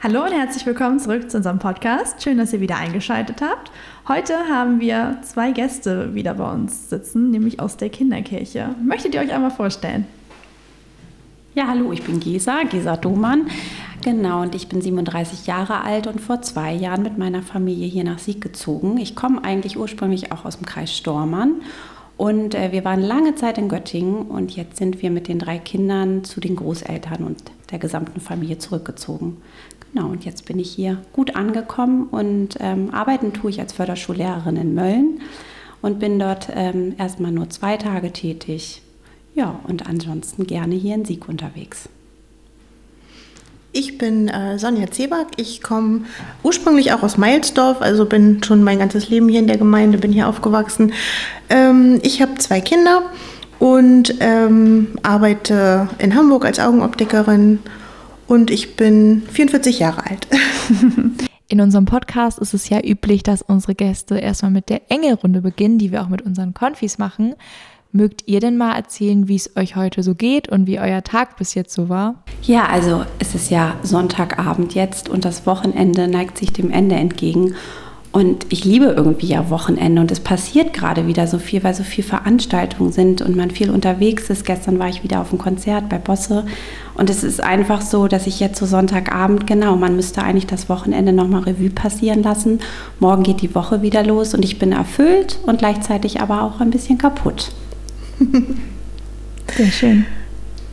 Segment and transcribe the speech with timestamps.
[0.00, 2.22] Hallo und herzlich willkommen zurück zu unserem Podcast.
[2.22, 3.72] Schön, dass ihr wieder eingeschaltet habt.
[4.06, 8.76] Heute haben wir zwei Gäste wieder bei uns sitzen, nämlich aus der Kinderkirche.
[8.80, 10.06] Möchtet ihr euch einmal vorstellen?
[11.56, 13.48] Ja, hallo, ich bin Gesa, Gesa Domann.
[14.04, 18.04] Genau, und ich bin 37 Jahre alt und vor zwei Jahren mit meiner Familie hier
[18.04, 18.98] nach Sieg gezogen.
[18.98, 21.56] Ich komme eigentlich ursprünglich auch aus dem Kreis Stormann
[22.16, 25.58] und äh, wir waren lange Zeit in Göttingen und jetzt sind wir mit den drei
[25.58, 29.38] Kindern zu den Großeltern und der gesamten Familie zurückgezogen.
[29.92, 34.56] Genau, und jetzt bin ich hier gut angekommen und ähm, arbeiten tue ich als Förderschullehrerin
[34.56, 35.20] in Mölln
[35.80, 38.82] und bin dort ähm, erstmal nur zwei Tage tätig.
[39.34, 41.88] Ja, und ansonsten gerne hier in Sieg unterwegs.
[43.72, 45.28] Ich bin äh, Sonja Zeback.
[45.36, 46.02] Ich komme
[46.42, 50.12] ursprünglich auch aus Meilsdorf, also bin schon mein ganzes Leben hier in der Gemeinde, bin
[50.12, 50.92] hier aufgewachsen.
[51.48, 53.02] Ähm, ich habe zwei Kinder
[53.58, 57.60] und ähm, arbeite in Hamburg als Augenoptikerin
[58.28, 60.28] und ich bin 44 Jahre alt.
[61.50, 65.78] In unserem Podcast ist es ja üblich, dass unsere Gäste erstmal mit der Engelrunde beginnen,
[65.78, 67.34] die wir auch mit unseren Konfis machen.
[67.90, 71.38] Mögt ihr denn mal erzählen, wie es euch heute so geht und wie euer Tag
[71.38, 72.22] bis jetzt so war?
[72.42, 77.54] Ja, also es ist ja Sonntagabend jetzt und das Wochenende neigt sich dem Ende entgegen.
[78.10, 81.82] Und ich liebe irgendwie ja Wochenende und es passiert gerade wieder so viel, weil so
[81.82, 84.46] viele Veranstaltungen sind und man viel unterwegs ist.
[84.46, 86.46] Gestern war ich wieder auf einem Konzert bei Bosse
[86.94, 90.70] und es ist einfach so, dass ich jetzt so Sonntagabend, genau, man müsste eigentlich das
[90.70, 92.60] Wochenende nochmal Revue passieren lassen.
[92.98, 96.70] Morgen geht die Woche wieder los und ich bin erfüllt und gleichzeitig aber auch ein
[96.70, 97.52] bisschen kaputt.
[99.56, 100.06] Sehr schön.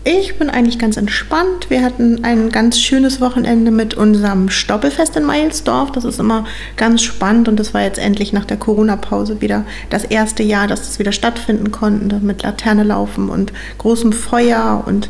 [0.08, 1.72] Ich bin eigentlich ganz entspannt.
[1.72, 5.92] Wir hatten ein ganz schönes Wochenende mit unserem Stoppelfest in Meilsdorf.
[5.94, 6.46] Das ist immer
[6.78, 10.82] ganz spannend und das war jetzt endlich nach der Corona-Pause wieder das erste Jahr, dass
[10.82, 15.10] das wieder stattfinden konnte mit Laterne laufen und großem Feuer und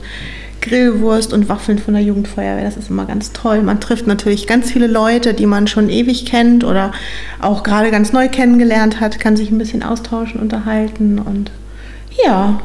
[0.61, 2.63] Grillwurst und Waffeln von der Jugendfeuerwehr.
[2.63, 3.63] Das ist immer ganz toll.
[3.63, 6.93] Man trifft natürlich ganz viele Leute, die man schon ewig kennt oder
[7.41, 11.51] auch gerade ganz neu kennengelernt hat, kann sich ein bisschen austauschen, unterhalten und
[12.25, 12.61] ja,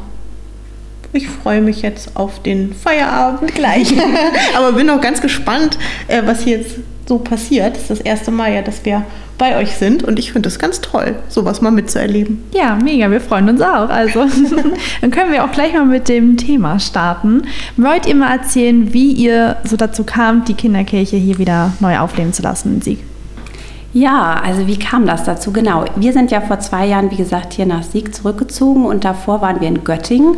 [1.12, 3.92] ich freue mich jetzt auf den Feierabend gleich.
[4.56, 5.78] Aber bin auch ganz gespannt,
[6.08, 6.76] äh, was hier jetzt
[7.06, 7.74] so passiert.
[7.74, 9.04] Das ist das erste Mal ja, dass wir
[9.36, 12.44] bei euch sind und ich finde es ganz toll, sowas mal mitzuerleben.
[12.52, 13.88] Ja, mega, wir freuen uns auch.
[13.88, 14.26] Also,
[15.00, 17.44] dann können wir auch gleich mal mit dem Thema starten.
[17.76, 22.34] Wollt ihr mal erzählen, wie ihr so dazu kamt, die Kinderkirche hier wieder neu aufleben
[22.34, 22.98] zu lassen in Sieg?
[23.92, 25.52] Ja, also wie kam das dazu?
[25.52, 29.40] Genau, wir sind ja vor zwei Jahren, wie gesagt, hier nach Sieg zurückgezogen und davor
[29.40, 30.36] waren wir in Göttingen.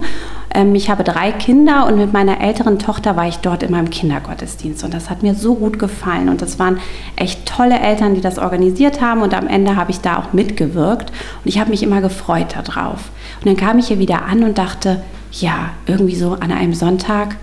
[0.54, 3.90] Ähm, ich habe drei Kinder und mit meiner älteren Tochter war ich dort in meinem
[3.90, 6.78] Kindergottesdienst und das hat mir so gut gefallen und das waren
[7.16, 11.10] echt tolle Eltern, die das organisiert haben und am Ende habe ich da auch mitgewirkt
[11.10, 13.10] und ich habe mich immer gefreut darauf.
[13.40, 15.02] Und dann kam ich hier wieder an und dachte,
[15.32, 17.36] ja, irgendwie so an einem Sonntag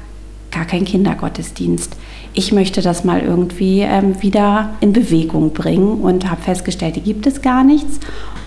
[0.51, 1.95] gar kein Kindergottesdienst
[2.33, 7.25] ich möchte das mal irgendwie ähm, wieder in Bewegung bringen und habe festgestellt, die gibt
[7.27, 7.99] es gar nichts.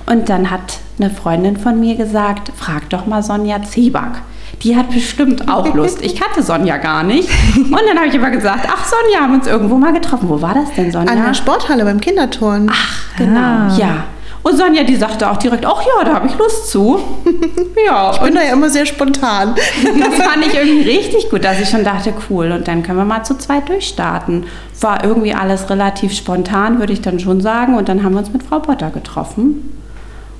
[0.06, 4.22] Und dann hat eine Freundin von mir gesagt, frag doch mal Sonja Zeback.
[4.62, 6.02] Die hat bestimmt auch Lust.
[6.02, 7.28] Ich kannte Sonja gar nicht.
[7.56, 10.28] Und dann habe ich immer gesagt, ach Sonja, haben uns irgendwo mal getroffen.
[10.28, 11.12] Wo war das denn, Sonja?
[11.12, 12.70] An der Sporthalle beim Kinderturnen.
[12.72, 13.76] Ach, genau, ah.
[13.76, 14.04] ja.
[14.44, 16.98] Und Sonja, die sagte auch direkt, ach ja, da habe ich Lust zu.
[17.86, 19.54] ja, ich bin da ja immer sehr spontan.
[19.54, 23.04] das fand ich irgendwie richtig gut, dass ich schon dachte, cool, und dann können wir
[23.04, 24.46] mal zu zweit durchstarten.
[24.80, 27.76] War irgendwie alles relativ spontan, würde ich dann schon sagen.
[27.76, 29.78] Und dann haben wir uns mit Frau Potter getroffen.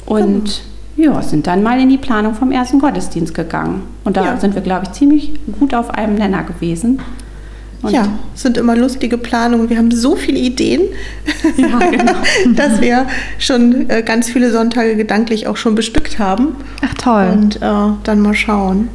[0.05, 0.62] Und
[0.97, 3.83] ja, sind dann mal in die Planung vom ersten Gottesdienst gegangen.
[4.05, 4.37] Und da ja.
[4.37, 7.01] sind wir, glaube ich, ziemlich gut auf einem Nenner gewesen.
[7.83, 9.69] Und ja, es sind immer lustige Planungen.
[9.69, 10.83] Wir haben so viele Ideen,
[11.57, 12.13] ja, genau.
[12.55, 13.07] dass wir
[13.39, 16.57] schon äh, ganz viele Sonntage gedanklich auch schon bestückt haben.
[16.81, 17.31] Ach toll.
[17.33, 18.89] Und äh, dann mal schauen.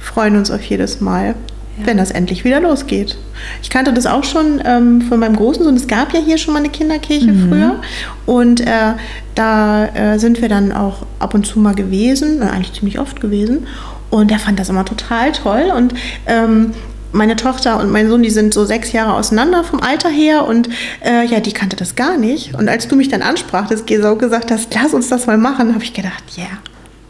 [0.00, 1.34] Freuen uns auf jedes Mal,
[1.80, 1.86] ja.
[1.86, 3.16] wenn das endlich wieder losgeht.
[3.62, 5.76] Ich kannte das auch schon ähm, von meinem großen Sohn.
[5.76, 7.48] Es gab ja hier schon mal eine Kinderkirche mhm.
[7.48, 7.80] früher.
[8.26, 8.94] Und äh,
[9.34, 13.66] da äh, sind wir dann auch ab und zu mal gewesen, eigentlich ziemlich oft gewesen.
[14.10, 15.72] Und er fand das immer total toll.
[15.74, 15.94] Und
[16.26, 16.72] ähm,
[17.12, 20.68] meine Tochter und mein Sohn, die sind so sechs Jahre auseinander vom Alter her und
[21.04, 22.54] äh, ja, die kannte das gar nicht.
[22.54, 25.84] Und als du mich dann ansprachtest, Gesa, gesagt hast, lass uns das mal machen, habe
[25.84, 26.58] ich gedacht, ja, yeah,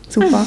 [0.08, 0.46] super.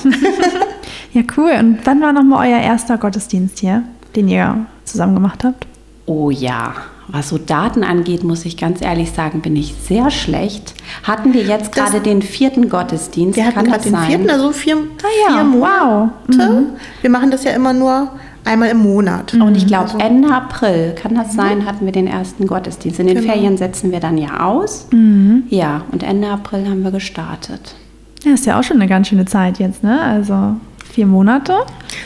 [1.14, 1.52] ja, cool.
[1.60, 3.84] Und wann war nochmal euer erster Gottesdienst hier,
[4.16, 5.68] den ihr zusammen gemacht habt?
[6.06, 6.74] Oh ja,
[7.08, 10.74] was so Daten angeht, muss ich ganz ehrlich sagen, bin ich sehr schlecht.
[11.04, 13.36] Hatten wir jetzt gerade den vierten Gottesdienst?
[13.36, 15.36] Wir hatten gerade den vierten, also vier, ah, ja.
[15.36, 16.14] vier Monate.
[16.28, 16.36] Wow.
[16.36, 16.66] Mhm.
[17.02, 18.10] Wir machen das ja immer nur
[18.46, 19.34] einmal im Monat.
[19.34, 19.98] Und ich glaube, also.
[20.00, 21.66] Ende April, kann das sein, mhm.
[21.66, 23.00] hatten wir den ersten Gottesdienst.
[23.00, 23.34] In den genau.
[23.34, 24.88] Ferien setzen wir dann ja aus.
[24.92, 25.44] Mhm.
[25.50, 27.76] Ja, und Ende April haben wir gestartet.
[28.24, 30.00] Ja, ist ja auch schon eine ganz schöne Zeit jetzt, ne?
[30.02, 30.56] Also
[30.94, 31.60] Vier Monate?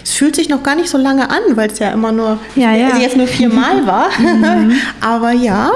[0.04, 2.72] Es fühlt sich noch gar nicht so lange an, weil es ja immer nur Ja,
[2.76, 2.90] ja.
[2.90, 4.10] also jetzt nur viermal war.
[5.02, 5.72] Aber ja,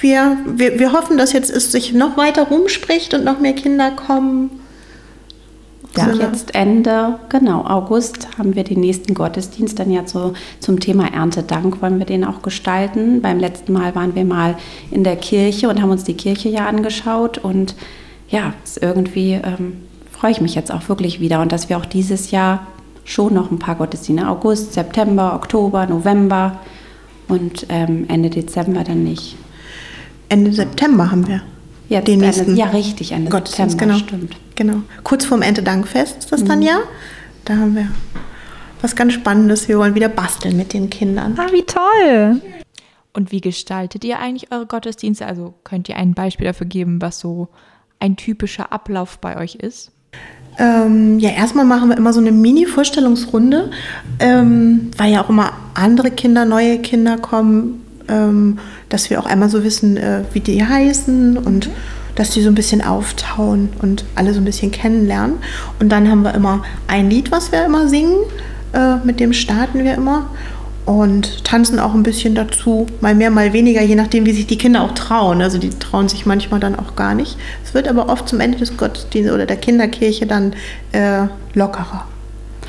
[0.00, 3.90] wir, wir, wir hoffen, dass jetzt es sich noch weiter rumspricht und noch mehr Kinder
[3.90, 4.50] kommen.
[5.96, 6.24] Ja, Genau.
[6.24, 11.80] jetzt Ende, genau, August haben wir den nächsten Gottesdienst dann ja so zum Thema Erntedank
[11.82, 13.20] wollen wir den auch gestalten.
[13.22, 14.56] Beim letzten Mal waren wir mal
[14.90, 17.76] in der Kirche und haben uns die Kirche ja angeschaut und
[18.28, 19.82] ja, ist irgendwie ähm,
[20.24, 22.66] freue ich mich jetzt auch wirklich wieder und dass wir auch dieses Jahr
[23.04, 26.60] schon noch ein paar Gottesdienste, August, September, Oktober, November
[27.28, 29.36] und ähm, Ende Dezember dann nicht.
[30.30, 31.42] Ende September haben wir
[31.90, 34.06] Jetzt den Ende- nächsten ja, richtig, Ende Gottesdienst, September, genau.
[34.06, 34.36] stimmt.
[34.54, 34.76] Genau.
[35.02, 36.64] Kurz vorm Erntedankfest ist das dann Mhm.
[36.64, 36.78] ja.
[37.44, 37.88] Da haben wir
[38.80, 39.68] was ganz Spannendes.
[39.68, 41.34] Wir wollen wieder basteln mit den Kindern.
[41.38, 42.40] Ah, wie toll.
[43.12, 45.26] Und wie gestaltet ihr eigentlich eure Gottesdienste?
[45.26, 47.48] Also könnt ihr ein Beispiel dafür geben, was so
[48.00, 49.90] ein typischer Ablauf bei euch ist?
[50.58, 53.70] Ähm, ja, erstmal machen wir immer so eine Mini-Vorstellungsrunde,
[54.20, 58.58] ähm, weil ja auch immer andere Kinder, neue Kinder kommen, ähm,
[58.88, 61.70] dass wir auch einmal so wissen, äh, wie die heißen und
[62.14, 65.36] dass die so ein bisschen auftauen und alle so ein bisschen kennenlernen.
[65.80, 68.16] Und dann haben wir immer ein Lied, was wir immer singen,
[68.72, 70.30] äh, mit dem starten wir immer.
[70.86, 74.58] Und tanzen auch ein bisschen dazu, mal mehr, mal weniger, je nachdem, wie sich die
[74.58, 75.40] Kinder auch trauen.
[75.40, 77.38] Also die trauen sich manchmal dann auch gar nicht.
[77.64, 80.52] Es wird aber oft zum Ende des Gottesdienstes oder der Kinderkirche dann
[80.92, 82.04] äh, lockerer.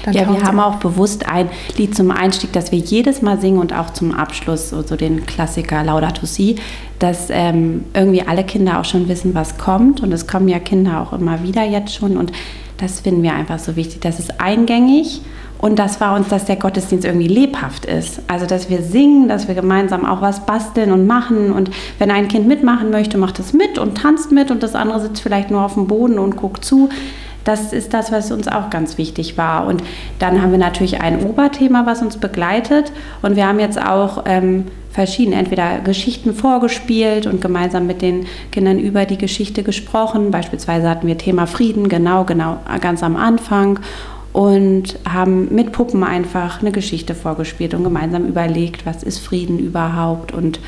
[0.06, 3.60] Dann Ja, wir haben auch bewusst ein Lied zum Einstieg, das wir jedes Mal singen
[3.60, 6.56] und auch zum Abschluss, so, so den Klassiker Laudato Si,
[7.00, 10.02] dass ähm, irgendwie alle Kinder auch schon wissen, was kommt.
[10.02, 12.16] Und es kommen ja Kinder auch immer wieder jetzt schon.
[12.16, 12.32] Und
[12.78, 14.00] das finden wir einfach so wichtig.
[14.02, 15.22] Das ist eingängig
[15.58, 18.22] und das war uns, dass der Gottesdienst irgendwie lebhaft ist.
[18.28, 21.52] Also, dass wir singen, dass wir gemeinsam auch was basteln und machen.
[21.52, 25.00] Und wenn ein Kind mitmachen möchte, macht es mit und tanzt mit und das andere
[25.00, 26.90] sitzt vielleicht nur auf dem Boden und guckt zu.
[27.46, 29.68] Das ist das, was uns auch ganz wichtig war.
[29.68, 29.84] Und
[30.18, 32.92] dann haben wir natürlich ein Oberthema, was uns begleitet.
[33.22, 38.80] Und wir haben jetzt auch ähm, verschiedene, entweder Geschichten vorgespielt und gemeinsam mit den Kindern
[38.80, 40.32] über die Geschichte gesprochen.
[40.32, 43.80] Beispielsweise hatten wir Thema Frieden, genau, genau, ganz am Anfang.
[44.36, 50.34] Und haben mit Puppen einfach eine Geschichte vorgespielt und gemeinsam überlegt, was ist Frieden überhaupt
[50.34, 50.60] und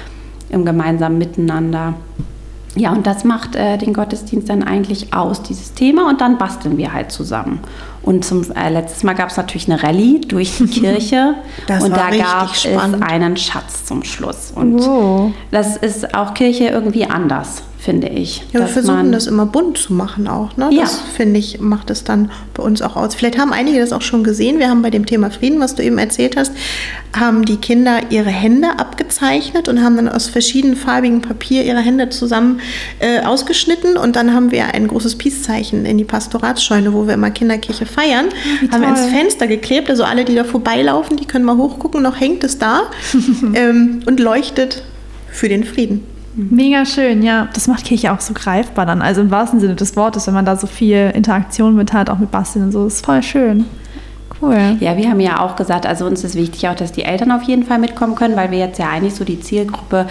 [0.50, 1.96] im gemeinsamen Miteinander.
[2.76, 6.08] Ja, und das macht äh, den Gottesdienst dann eigentlich aus, dieses Thema.
[6.08, 7.60] Und dann basteln wir halt zusammen.
[8.04, 11.34] Und zum äh, letztes Mal gab es natürlich eine Rallye durch die Kirche.
[11.68, 12.96] Das und war da gab spannend.
[13.04, 14.54] es einen Schatz zum Schluss.
[14.56, 15.32] Und Wow.
[15.52, 18.44] das ist auch Kirche irgendwie anders, finde ich.
[18.54, 20.58] Ja, wir versuchen das immer bunt zu machen auch.
[20.58, 20.70] Ne?
[20.72, 20.82] Ja.
[20.82, 23.16] Das finde ich, macht es dann bei uns auch aus.
[23.16, 24.60] Vielleicht haben einige das auch schon gesehen.
[24.60, 26.52] Wir haben bei dem Thema Frieden, was du eben erzählt hast,
[27.18, 32.62] haben die Kinder ihre Hände abgezeichnet und haben dann aus verschiedenfarbigem Papier ihre Hände zusammen
[33.00, 33.96] äh, ausgeschnitten.
[33.96, 38.26] Und dann haben wir ein großes Peace-Zeichen in die Pastoratsscheune, wo wir immer Kinderkirche feiern,
[38.72, 39.06] haben wir ins.
[39.08, 39.90] Fenster geklebt.
[39.90, 42.02] Also alle, die da vorbeilaufen, die können mal hochgucken.
[42.02, 42.82] Noch hängt es da
[43.54, 44.84] ähm, und leuchtet
[45.32, 46.17] für den Frieden.
[46.38, 47.48] Mega schön, ja.
[47.54, 49.02] Das macht Kirche auch so greifbar dann.
[49.02, 52.20] Also im wahrsten Sinne des Wortes, wenn man da so viel Interaktion mit hat, auch
[52.20, 52.84] mit Basteln und so.
[52.84, 53.66] Das ist voll schön.
[54.40, 54.78] Cool.
[54.80, 57.42] Ja, wir haben ja auch gesagt, also uns ist wichtig auch, dass die Eltern auf
[57.44, 60.06] jeden Fall mitkommen können, weil wir jetzt ja eigentlich so die Zielgruppe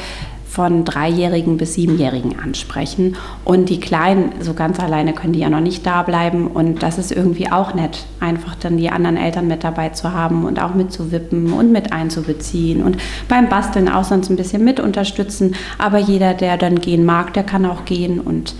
[0.56, 3.16] von Dreijährigen bis Siebenjährigen ansprechen.
[3.44, 6.46] Und die Kleinen, so ganz alleine können die ja noch nicht da bleiben.
[6.46, 10.46] Und das ist irgendwie auch nett, einfach dann die anderen Eltern mit dabei zu haben
[10.46, 12.82] und auch mitzuwippen und mit einzubeziehen.
[12.82, 12.96] Und
[13.28, 15.54] beim Basteln auch sonst ein bisschen mit unterstützen.
[15.76, 18.18] Aber jeder, der dann gehen mag, der kann auch gehen.
[18.18, 18.54] Und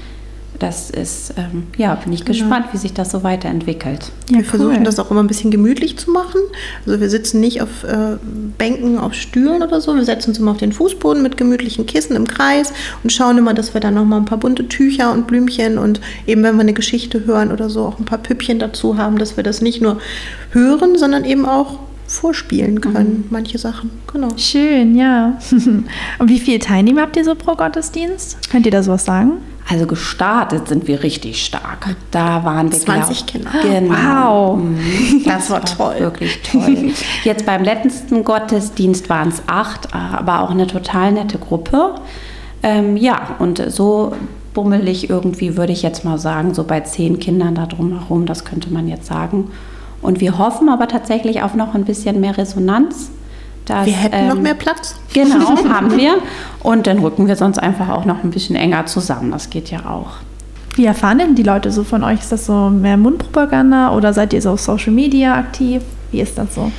[0.59, 4.11] das ist, ähm, ja, bin ich gespannt, wie sich das so weiterentwickelt.
[4.31, 4.85] Ja, wir versuchen cool.
[4.85, 6.41] das auch immer ein bisschen gemütlich zu machen.
[6.87, 8.17] Also wir sitzen nicht auf äh,
[8.59, 9.95] Bänken, auf Stühlen oder so.
[9.95, 12.73] Wir setzen uns immer auf den Fußboden mit gemütlichen Kissen im Kreis
[13.03, 16.01] und schauen immer, dass wir dann noch mal ein paar bunte Tücher und Blümchen und
[16.27, 19.37] eben, wenn wir eine Geschichte hören oder so, auch ein paar Püppchen dazu haben, dass
[19.37, 19.99] wir das nicht nur
[20.51, 23.91] hören, sondern eben auch vorspielen können, manche Sachen.
[24.13, 24.29] Genau.
[24.37, 25.39] Schön, ja.
[26.19, 28.39] und wie viele Teilnehmer habt ihr so pro Gottesdienst?
[28.51, 29.39] Könnt ihr da sowas sagen?
[29.69, 31.97] Also gestartet sind wir richtig stark.
[32.13, 33.69] Da waren wir 20 glaub- Kinder.
[33.81, 34.53] Genau.
[34.53, 34.59] Wow.
[34.59, 35.23] Mhm.
[35.25, 35.97] Das war toll.
[35.99, 36.93] Wirklich toll.
[37.25, 41.97] Jetzt beim letzten Gottesdienst waren es acht, aber auch eine total nette Gruppe.
[42.63, 44.13] Ähm, ja, und so
[44.55, 48.73] bummelig irgendwie würde ich jetzt mal sagen, so bei zehn Kindern da drumherum, das könnte
[48.73, 49.51] man jetzt sagen.
[50.01, 53.11] Und wir hoffen aber tatsächlich auf noch ein bisschen mehr Resonanz.
[53.67, 54.95] Dass, Wir hätten noch ähm, mehr Platz.
[55.13, 56.19] Genau, haben wir.
[56.63, 59.33] Und dann rücken wir sonst einfach auch noch ein bisschen enger zusammen.
[59.33, 60.19] Das geht ja auch.
[60.77, 62.21] Wie erfahren denn die Leute so von euch?
[62.21, 65.83] Ist das so mehr Mundpropaganda oder seid ihr so auf Social Media aktiv?
[66.13, 66.71] Wie ist das so?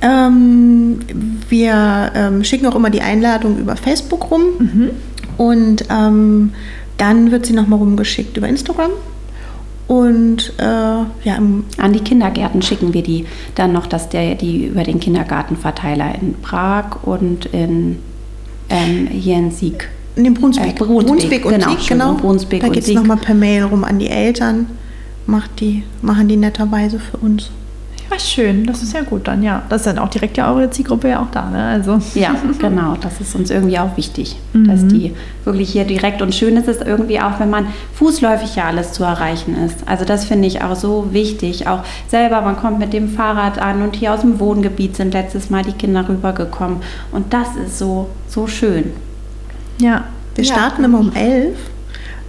[0.00, 1.00] Ähm,
[1.48, 4.90] wir ähm, schicken auch immer die Einladung über Facebook rum
[5.38, 6.52] und ähm,
[6.98, 8.90] dann wird sie nochmal rumgeschickt über Instagram.
[9.88, 13.24] Und äh, ja, an die Kindergärten schicken wir die
[13.54, 17.98] dann noch, dass der die über den Kindergartenverteiler in Prag und in
[18.68, 19.88] ähm, hier in Sieg.
[20.16, 20.80] In Brunsbeck.
[20.80, 22.14] Äh, Brunsbeck, Brunsbeck und genau, Sieg, genau.
[22.14, 24.66] Brunsbeck da geht es nochmal per Mail rum an die Eltern.
[25.26, 27.50] Macht die, machen die netterweise für uns.
[28.10, 28.66] Ja, schön.
[28.66, 29.62] Das ist ja gut dann, ja.
[29.68, 31.64] Das ist dann auch direkt ja eure Zielgruppe ja auch da, ne?
[31.64, 31.98] Also.
[32.14, 32.96] Ja, genau.
[33.00, 34.68] Das ist uns irgendwie auch wichtig, mhm.
[34.68, 38.64] dass die wirklich hier direkt und schön ist es irgendwie auch, wenn man fußläufig ja
[38.64, 39.78] alles zu erreichen ist.
[39.86, 41.66] Also das finde ich auch so wichtig.
[41.66, 45.50] Auch selber, man kommt mit dem Fahrrad an und hier aus dem Wohngebiet sind letztes
[45.50, 46.78] Mal die Kinder rübergekommen.
[47.12, 48.92] Und das ist so, so schön.
[49.80, 50.04] Ja.
[50.34, 50.88] Wir starten ja.
[50.88, 51.56] immer um elf.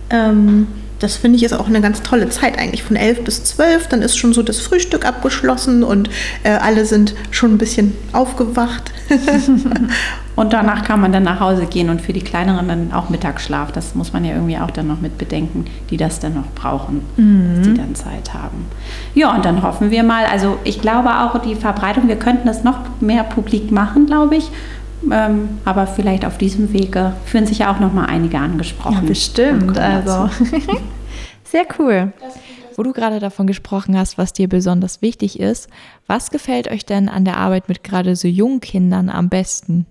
[0.10, 0.68] Ähm,
[1.00, 3.88] das finde ich ist auch eine ganz tolle Zeit eigentlich von elf bis zwölf.
[3.88, 6.10] Dann ist schon so das Frühstück abgeschlossen und
[6.44, 8.92] äh, alle sind schon ein bisschen aufgewacht.
[10.36, 13.72] und danach kann man dann nach Hause gehen und für die Kleineren dann auch Mittagsschlaf.
[13.72, 17.02] Das muss man ja irgendwie auch dann noch mit bedenken, die das dann noch brauchen,
[17.16, 17.62] mhm.
[17.64, 18.66] die dann Zeit haben.
[19.14, 22.64] Ja, und dann hoffen wir mal, also ich glaube auch die Verbreitung, wir könnten das
[22.64, 24.50] noch mehr publik machen, glaube ich.
[25.12, 29.04] Ähm, aber vielleicht auf diesem Wege fühlen sich ja auch noch mal einige angesprochen.
[29.04, 29.78] Ja, bestimmt.
[29.78, 30.30] Also.
[31.44, 32.12] Sehr cool.
[32.76, 35.70] Wo du gerade davon gesprochen hast, was dir besonders wichtig ist,
[36.06, 39.86] was gefällt euch denn an der Arbeit mit gerade so jungen Kindern am besten?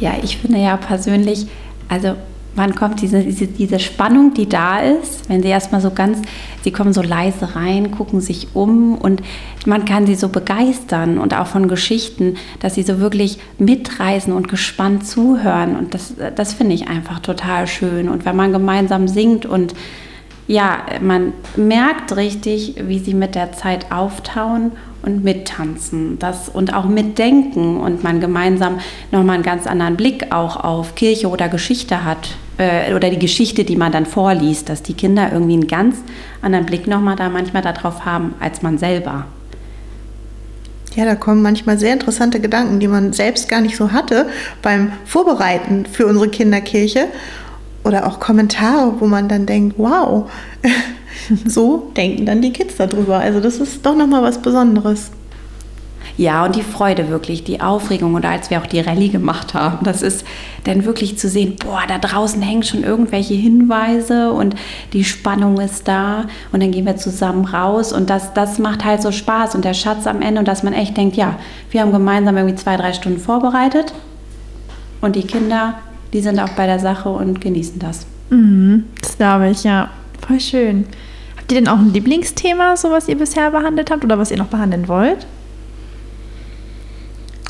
[0.00, 1.46] Ja, ich finde ja persönlich,
[1.88, 2.16] also
[2.56, 6.18] wann kommt diese, diese, diese Spannung, die da ist, wenn sie erstmal so ganz,
[6.62, 9.22] sie kommen so leise rein, gucken sich um und
[9.66, 14.48] man kann sie so begeistern und auch von Geschichten, dass sie so wirklich mitreisen und
[14.48, 15.76] gespannt zuhören.
[15.76, 18.08] Und das, das finde ich einfach total schön.
[18.08, 19.74] Und wenn man gemeinsam singt und
[20.46, 24.72] ja, man merkt richtig, wie sie mit der Zeit auftauen
[25.04, 28.78] und mittanzen das, und auch mitdenken und man gemeinsam
[29.12, 33.64] nochmal einen ganz anderen Blick auch auf Kirche oder Geschichte hat äh, oder die Geschichte,
[33.64, 35.96] die man dann vorliest, dass die Kinder irgendwie einen ganz
[36.42, 39.26] anderen Blick nochmal da manchmal darauf haben als man selber.
[40.94, 44.28] Ja, da kommen manchmal sehr interessante Gedanken, die man selbst gar nicht so hatte
[44.62, 47.08] beim Vorbereiten für unsere Kinderkirche
[47.82, 50.30] oder auch Kommentare, wo man dann denkt, wow,
[51.46, 53.18] so denken dann die Kids darüber.
[53.18, 55.10] Also das ist doch nochmal was Besonderes.
[56.16, 59.84] Ja, und die Freude wirklich, die Aufregung oder als wir auch die Rallye gemacht haben,
[59.84, 60.24] das ist
[60.62, 64.54] dann wirklich zu sehen, boah, da draußen hängen schon irgendwelche Hinweise und
[64.92, 69.02] die Spannung ist da und dann gehen wir zusammen raus und das, das macht halt
[69.02, 71.36] so Spaß und der Schatz am Ende und dass man echt denkt, ja,
[71.70, 73.92] wir haben gemeinsam irgendwie zwei, drei Stunden vorbereitet
[75.00, 75.78] und die Kinder,
[76.12, 78.06] die sind auch bei der Sache und genießen das.
[78.30, 79.90] Mhm, das glaube ich, ja.
[80.26, 80.86] Voll schön.
[81.44, 84.38] Habt ihr denn auch ein Lieblingsthema, so was ihr bisher behandelt habt oder was ihr
[84.38, 85.26] noch behandeln wollt?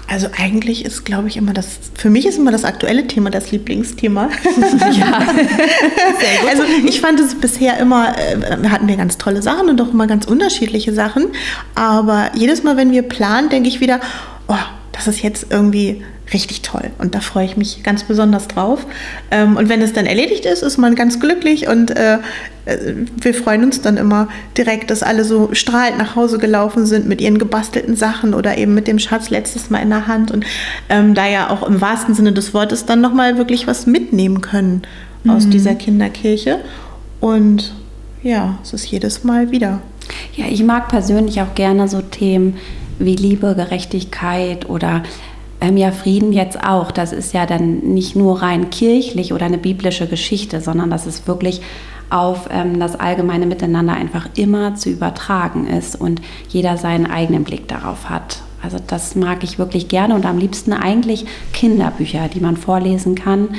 [0.08, 3.52] Also eigentlich ist, glaube ich, immer das, für mich ist immer das aktuelle Thema das
[3.52, 4.30] Lieblingsthema.
[4.98, 5.28] ja.
[6.48, 10.08] Also ich fand es bisher immer, äh, hatten wir ganz tolle Sachen und auch immer
[10.08, 11.28] ganz unterschiedliche Sachen.
[11.76, 14.00] Aber jedes Mal, wenn wir planen, denke ich wieder,
[14.48, 14.56] oh,
[14.90, 16.90] das ist jetzt irgendwie richtig toll.
[16.98, 18.86] Und da freue ich mich ganz besonders drauf.
[19.30, 22.18] Ähm, und wenn es dann erledigt ist, ist man ganz glücklich und äh,
[22.64, 27.06] äh, wir freuen uns dann immer direkt, dass alle so strahlend nach Hause gelaufen sind
[27.06, 30.44] mit ihren gebastelten Sachen oder eben mit dem Schatz letztes Mal in der Hand und
[30.88, 34.82] ähm, da ja auch im wahrsten Sinne des Wortes dann nochmal wirklich was mitnehmen können
[35.28, 35.50] aus mhm.
[35.50, 36.60] dieser Kinderkirche.
[37.20, 37.74] Und
[38.22, 39.80] ja, es ist jedes Mal wieder.
[40.34, 42.56] Ja, ich mag persönlich auch gerne so Themen
[42.98, 45.02] wie Liebe, Gerechtigkeit oder
[45.64, 46.90] ähm, ja, Frieden jetzt auch.
[46.90, 51.26] Das ist ja dann nicht nur rein kirchlich oder eine biblische Geschichte, sondern das ist
[51.26, 51.60] wirklich
[52.10, 57.66] auf ähm, das allgemeine Miteinander einfach immer zu übertragen ist und jeder seinen eigenen Blick
[57.66, 58.42] darauf hat.
[58.62, 63.56] Also das mag ich wirklich gerne und am liebsten eigentlich Kinderbücher, die man vorlesen kann,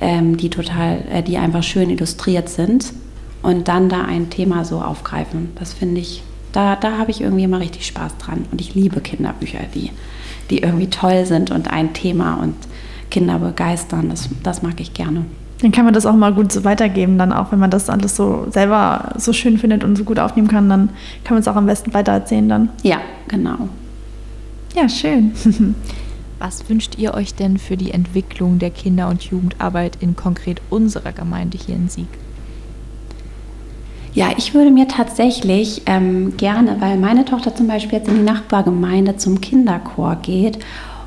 [0.00, 2.92] ähm, die total, äh, die einfach schön illustriert sind
[3.42, 5.50] und dann da ein Thema so aufgreifen.
[5.58, 9.00] Das finde ich, da, da habe ich irgendwie immer richtig Spaß dran und ich liebe
[9.00, 9.90] Kinderbücher, die
[10.50, 12.54] die irgendwie toll sind und ein Thema und
[13.10, 14.10] Kinder begeistern.
[14.10, 15.24] Das, das mag ich gerne.
[15.60, 18.16] Dann kann man das auch mal gut so weitergeben, dann auch, wenn man das alles
[18.16, 20.90] so selber so schön findet und so gut aufnehmen kann, dann
[21.22, 22.68] kann man es auch am besten weitererzählen dann.
[22.82, 23.68] Ja, genau.
[24.74, 25.32] Ja, schön.
[26.38, 31.12] Was wünscht ihr euch denn für die Entwicklung der Kinder- und Jugendarbeit in konkret unserer
[31.12, 32.08] Gemeinde hier in Sieg?
[34.14, 38.22] Ja, ich würde mir tatsächlich ähm, gerne, weil meine Tochter zum Beispiel jetzt in die
[38.22, 40.60] Nachbargemeinde zum Kinderchor geht,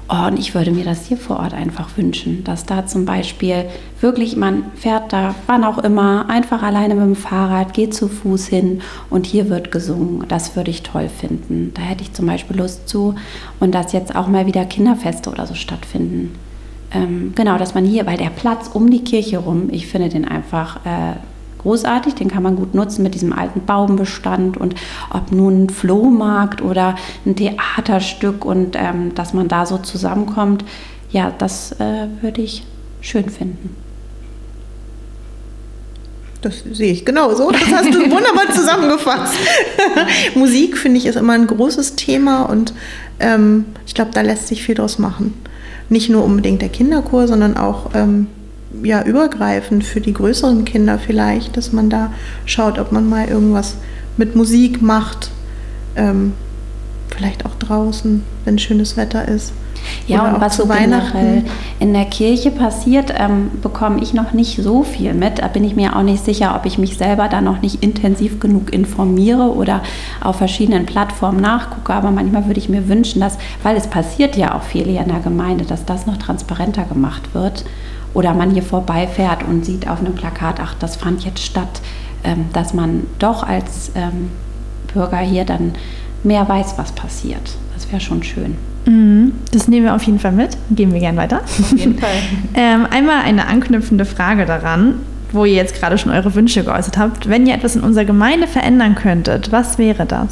[0.10, 3.64] oh, und ich würde mir das hier vor Ort einfach wünschen, dass da zum Beispiel
[4.02, 8.48] wirklich, man fährt da, wann auch immer, einfach alleine mit dem Fahrrad, geht zu Fuß
[8.48, 10.26] hin und hier wird gesungen.
[10.28, 11.72] Das würde ich toll finden.
[11.76, 13.16] Da hätte ich zum Beispiel Lust zu.
[13.62, 16.36] Und dass jetzt auch mal wieder Kinderfeste oder so stattfinden.
[16.92, 20.26] Ähm, genau, dass man hier, weil der Platz um die Kirche rum, ich finde den
[20.26, 21.16] einfach äh,
[21.68, 24.74] großartig, den kann man gut nutzen mit diesem alten Baumbestand und
[25.10, 26.96] ob nun ein Flohmarkt oder
[27.26, 30.64] ein Theaterstück und ähm, dass man da so zusammenkommt,
[31.12, 32.64] ja, das äh, würde ich
[33.02, 33.76] schön finden.
[36.40, 37.52] Das sehe ich genauso.
[37.52, 39.36] Das hast du wunderbar zusammengefasst.
[40.36, 42.74] Musik, finde ich, ist immer ein großes Thema und
[43.20, 45.34] ähm, ich glaube, da lässt sich viel draus machen.
[45.90, 48.28] Nicht nur unbedingt der Kinderchor, sondern auch ähm,
[48.84, 52.12] ja, übergreifend für die größeren Kinder vielleicht, dass man da
[52.46, 53.76] schaut, ob man mal irgendwas
[54.18, 55.32] mit Musik macht.
[55.96, 56.34] Ähm,
[57.10, 59.54] vielleicht auch draußen, wenn schönes Wetter ist.
[60.08, 61.44] Ja, und was so generell
[61.80, 65.40] in der Kirche passiert, ähm, bekomme ich noch nicht so viel mit.
[65.40, 68.40] Da bin ich mir auch nicht sicher, ob ich mich selber da noch nicht intensiv
[68.40, 69.82] genug informiere oder
[70.22, 71.94] auf verschiedenen Plattformen nachgucke.
[71.94, 75.10] Aber manchmal würde ich mir wünschen, dass, weil es passiert ja auch viel hier in
[75.10, 77.66] der Gemeinde, dass das noch transparenter gemacht wird.
[78.14, 81.82] Oder man hier vorbeifährt und sieht auf einem Plakat, ach, das fand jetzt statt,
[82.24, 84.30] ähm, dass man doch als ähm,
[84.94, 85.74] Bürger hier dann
[86.24, 87.58] mehr weiß, was passiert.
[87.74, 88.56] Das wäre schon schön.
[88.86, 89.34] Mhm.
[89.52, 90.58] Das nehmen wir auf jeden Fall mit.
[90.72, 91.42] Gehen wir gern weiter.
[91.42, 92.10] Auf jeden Fall.
[92.56, 94.96] ähm, einmal eine anknüpfende Frage daran,
[95.32, 97.30] wo ihr jetzt gerade schon eure Wünsche geäußert habt.
[97.30, 100.30] Wenn ihr etwas in unserer Gemeinde verändern könntet, was wäre das?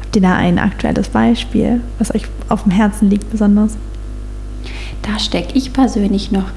[0.00, 3.76] Habt ihr da ein aktuelles Beispiel, was euch auf dem Herzen liegt besonders?
[5.02, 6.50] Da stecke ich persönlich noch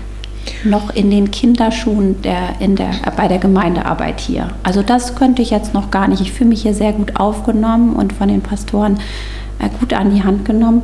[0.64, 4.50] noch in den Kinderschuhen der, in der, bei der Gemeindearbeit hier.
[4.64, 6.22] Also das könnte ich jetzt noch gar nicht.
[6.22, 9.00] Ich fühle mich hier sehr gut aufgenommen und von den Pastoren
[9.60, 10.84] äh, gut an die Hand genommen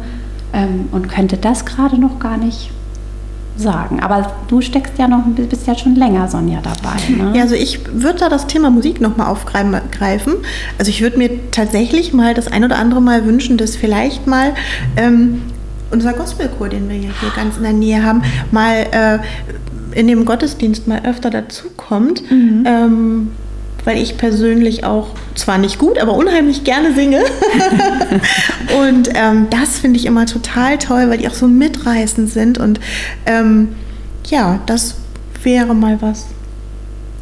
[0.53, 2.71] ähm, und könnte das gerade noch gar nicht
[3.57, 4.01] sagen.
[4.01, 6.97] Aber du steckst ja noch, bist ja schon länger, Sonja, dabei.
[7.09, 7.37] Ne?
[7.37, 10.35] Ja, also ich würde da das Thema Musik nochmal aufgreifen.
[10.77, 14.53] Also ich würde mir tatsächlich mal das ein oder andere Mal wünschen, dass vielleicht mal
[14.97, 15.41] ähm,
[15.91, 19.19] unser Gospelchor, den wir hier ganz in der Nähe haben, mal äh,
[19.97, 22.29] in dem Gottesdienst mal öfter dazukommt.
[22.29, 22.63] Mhm.
[22.65, 23.31] Ähm,
[23.85, 27.19] weil ich persönlich auch zwar nicht gut, aber unheimlich gerne singe.
[28.83, 32.57] und ähm, das finde ich immer total toll, weil die auch so mitreißend sind.
[32.57, 32.79] Und
[33.27, 33.69] ähm,
[34.25, 34.95] ja, das
[35.43, 36.25] wäre mal was,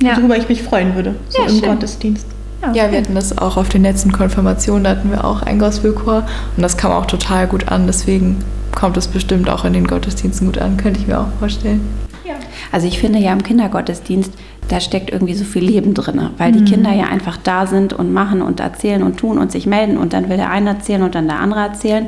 [0.02, 0.16] ja.
[0.16, 1.70] worüber ich mich freuen würde, so ja, im schön.
[1.70, 2.28] Gottesdienst.
[2.74, 6.26] Ja, wir hatten das auch auf den letzten Konfirmationen, da hatten wir auch ein Gospelchor
[6.56, 7.88] und das kam auch total gut an.
[7.88, 11.82] Deswegen kommt es bestimmt auch in den Gottesdiensten gut an, könnte ich mir auch vorstellen.
[12.26, 12.36] Ja.
[12.72, 14.32] Also ich finde ja im Kindergottesdienst,
[14.70, 16.58] da steckt irgendwie so viel Leben drin, weil mhm.
[16.66, 19.98] die Kinder ja einfach da sind und machen und erzählen und tun und sich melden
[19.98, 22.08] und dann will der eine erzählen und dann der andere erzählen.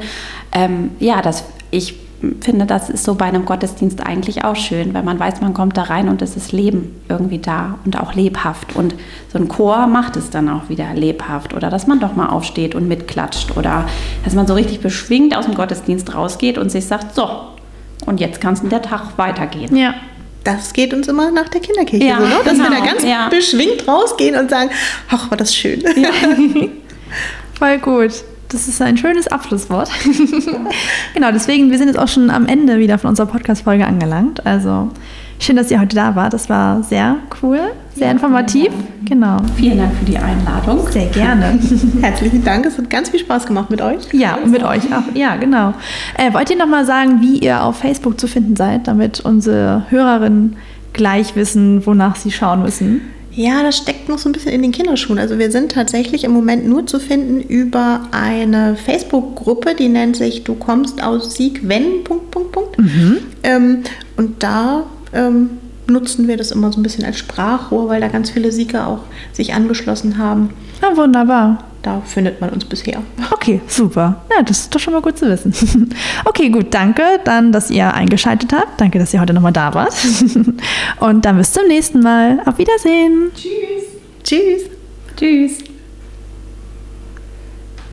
[0.53, 2.04] Ähm, ja, das ich
[2.41, 5.77] finde, das ist so bei einem Gottesdienst eigentlich auch schön, weil man weiß, man kommt
[5.77, 8.75] da rein und es ist Leben irgendwie da und auch lebhaft.
[8.75, 8.95] Und
[9.31, 11.53] so ein Chor macht es dann auch wieder lebhaft.
[11.53, 13.57] Oder dass man doch mal aufsteht und mitklatscht.
[13.57, 13.85] Oder
[14.23, 17.29] dass man so richtig beschwingt aus dem Gottesdienst rausgeht und sich sagt, so,
[18.05, 19.75] und jetzt kann es der Tag weitergehen.
[19.75, 19.93] Ja.
[20.43, 22.35] Das geht uns immer nach der Kinderkirche ja, so, ne?
[22.43, 22.69] dass genau.
[22.69, 23.29] wir da ganz ja.
[23.29, 24.69] beschwingt rausgehen und sagen,
[25.09, 25.83] ach, war das schön.
[25.95, 26.09] Ja.
[27.57, 28.11] Voll gut.
[28.49, 29.89] Das ist ein schönes Abschlusswort.
[31.13, 34.45] genau, deswegen, wir sind jetzt auch schon am Ende wieder von unserer Podcast-Folge angelangt.
[34.45, 34.89] Also
[35.39, 36.33] schön, dass ihr heute da wart.
[36.33, 37.59] Das war sehr cool,
[37.95, 38.71] sehr informativ.
[39.03, 39.37] Genau.
[39.55, 40.87] Vielen Dank für die Einladung.
[40.89, 41.59] Sehr gerne.
[42.01, 42.65] Herzlichen Dank.
[42.65, 44.13] Es hat ganz viel Spaß gemacht mit euch.
[44.13, 45.15] Ja, und mit euch auch.
[45.15, 45.73] Ja, genau.
[46.17, 50.57] Äh, wollt ihr nochmal sagen, wie ihr auf Facebook zu finden seid, damit unsere Hörerinnen
[50.93, 53.01] gleich wissen, wonach sie schauen müssen?
[53.35, 55.19] Ja, das steckt noch so ein bisschen in den Kinderschuhen.
[55.19, 60.43] Also wir sind tatsächlich im Moment nur zu finden über eine Facebook-Gruppe, die nennt sich
[60.45, 62.79] Du kommst aus Sieg, wenn, Punkt, Punkt, Punkt.
[62.79, 63.17] Mhm.
[63.43, 63.83] Ähm,
[64.15, 65.49] und da ähm,
[65.87, 69.01] nutzen wir das immer so ein bisschen als Sprachrohr, weil da ganz viele Sieger auch
[69.33, 70.51] sich angeschlossen haben.
[70.81, 71.63] Ja, wunderbar.
[71.85, 73.03] Da findet man uns bisher.
[73.29, 74.23] Okay, super.
[74.35, 75.53] Ja, das ist doch schon mal gut zu wissen.
[76.25, 78.81] Okay, gut, danke dann, dass ihr eingeschaltet habt.
[78.81, 79.93] Danke, dass ihr heute nochmal da wart.
[80.99, 82.39] Und dann bis zum nächsten Mal.
[82.45, 83.29] Auf Wiedersehen.
[83.35, 83.83] Tschüss.
[84.23, 84.63] Tschüss.
[85.15, 85.74] Tschüss.